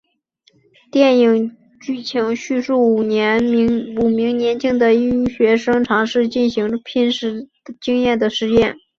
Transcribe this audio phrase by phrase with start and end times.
[0.91, 7.47] 电影剧情叙述五名年轻的医学生尝试进行濒死
[7.79, 8.75] 经验的实验。